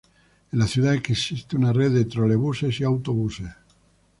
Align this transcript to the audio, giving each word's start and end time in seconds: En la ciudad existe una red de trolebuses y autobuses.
En 0.51 0.57
la 0.57 0.65
ciudad 0.65 0.95
existe 0.95 1.55
una 1.55 1.71
red 1.73 1.93
de 1.93 2.05
trolebuses 2.05 2.79
y 2.79 2.83
autobuses. 2.83 3.51